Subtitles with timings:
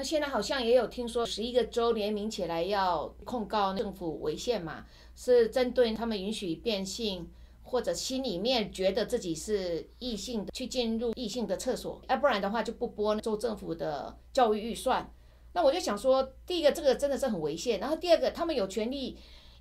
[0.00, 7.28] 那现在好像也有听说，十一个州联名起来要控告政府违宪嘛，是针对他们允许变性。
[7.62, 15.08] 或者心里面觉得自己是异性的，去进入异性的厕所，要不然的话就不拨州政府的教育预算。
[15.52, 19.16] 那我就想说，第一个这个真的是很违宪，然后第二个他们有权利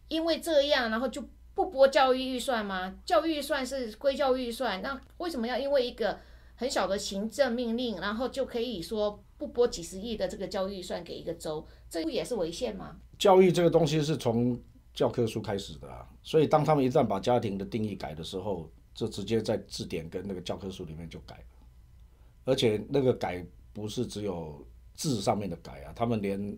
[0.08, 2.96] 因为这样，然后就不拨教育预算吗？
[3.06, 6.18] 教育预算是归教育预算，那为什么要因为一个
[6.60, 11.66] 很小的行政命令，然后就可以说不拨几十亿的这个教育预算给一个州？
[11.90, 12.98] 这不也是违宪吗？
[13.18, 14.60] 教育这个东西是从。
[14.92, 21.44] 教科书开始的啊，所以当他们一旦把家庭的定义改的时候，就直接在字典跟那个教科书里面就改了，
[22.44, 26.58] 而且那个改不是只有字上面的改啊，他们连，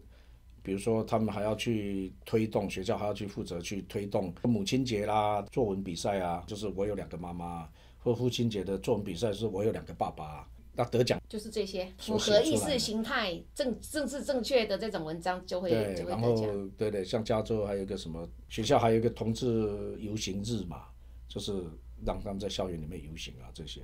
[0.64, 7.68] 比如说他们还要去推动学校还要去负责去推动母亲节啦作文比赛啊，就是我有两个妈妈，
[8.00, 10.48] 或父亲节的作文比赛是我有两个爸爸。
[10.74, 16.34] 那得奖就是这些符合意识形态、政政治正确的这种文章就会就会然后。
[16.78, 20.86] 对对，像加州还有一个什么学校，还有一个同志游行日嘛，
[21.28, 21.62] 就是
[22.06, 23.82] 让他们在校园里面游行啊，这些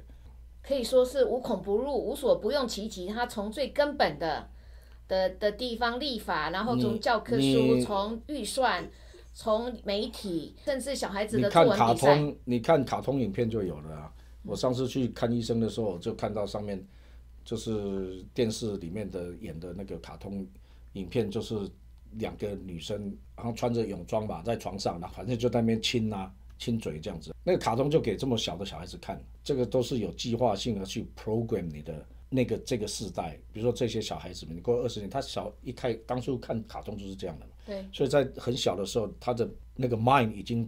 [0.63, 3.07] 可以说是无孔不入、无所不用其极。
[3.07, 4.49] 他从最根本的
[5.07, 8.89] 的的地方立法，然后从教科书、从预算、
[9.33, 14.13] 从媒体，甚至小孩子的作文比赛，你看卡通影片就有了啊。
[14.43, 16.81] 我上次去看医生的时候，就看到上面
[17.43, 20.47] 就是电视里面的演的那个卡通
[20.93, 21.55] 影片，就是
[22.13, 27.35] 两个女生，然后穿着泳装吧，在床上，那反正就在那边亲啊、亲嘴这样子。
[27.43, 33.39] 那个卡通就给这么小的小孩子看，这个都是有计划性的去 program 你的那个这个世代。
[33.51, 37.51] 比如说这些小孩子们，你过二十年，他小一开当初看卡通就是这样的嘛。
[37.65, 37.85] 对。
[37.91, 40.67] 所以在很小的时候，他的那个 mind 已经。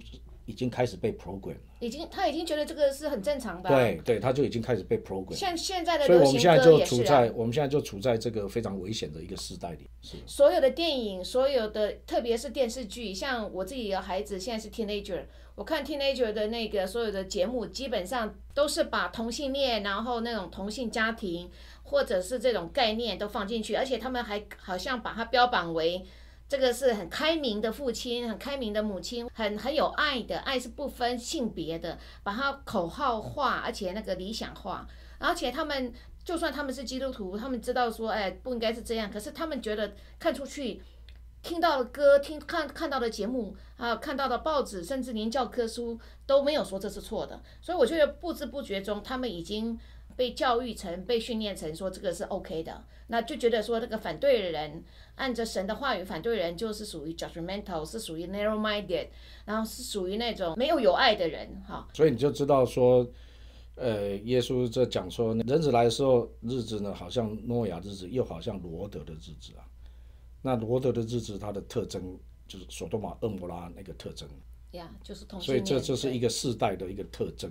[0.50, 3.69] 已经开始被 program 了，已经他已经觉得这个是很正常的。
[3.69, 5.36] 对对，他就已经开始被 program。
[5.36, 9.88] 像现在的所以我们现在就处在我们现在就处在这个非常危险的一个时代里。
[10.02, 10.17] 是。
[10.25, 15.22] 所有的电影，所有的特别是电视剧，像我自己的孩子现在是 teenager，
[15.53, 21.48] 我看 teenager 的那个所有的节目，基本上都是把同性恋，然后那种同性家庭，
[21.83, 26.04] 或者是这种概念都放进去，而且他们还好像把它标榜为。
[26.49, 34.88] 这个是很开明的父亲，很开明的母亲，很很有爱的，爱是不分性别的，把它口号化，而且那个理想化，
[35.20, 35.93] 而且他们
[36.26, 40.82] 就算他们是基督徒，他们知道说，哎，不应该是这样，可是他们觉得看出去，
[41.43, 49.80] 听到的歌，听看看到的节目啊，看到的报纸，甚至连教科书都没有说这是错的，所以我觉得不知不觉中，他们已经。
[50.19, 54.83] 被教育成、被训练成说这个是 OK 的，那就觉得说那个反对的人
[55.15, 59.08] 按着神的话语反对人就是属于 judgmental，是属于 narrow-minded，
[59.45, 61.87] 然后是属于那种没有有爱的人哈。
[61.93, 63.09] 所以你就知道说，
[63.75, 69.63] 呃，耶稣在讲说，人子来的时候日子呢，好像诺亚日子，又好像罗德的日子啊。
[70.41, 74.27] 那罗德的日子，它的特征就是索多玛、厄摩拉那个特征。
[74.71, 77.49] 呀，就是同所以这就是一个世代的一个特征。